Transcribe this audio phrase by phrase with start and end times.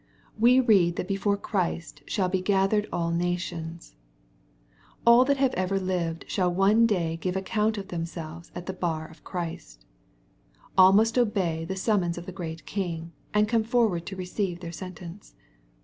[0.39, 3.93] We read that before ChriBt '^BbaU be gathered all nations/'
[5.05, 9.07] All that have ever lived shall one day give accoaDt of themselves at the bar
[9.07, 9.85] of Christ.
[10.75, 14.71] AU must obey the summons of the great King, and come forward to receive their
[14.71, 15.35] sentence.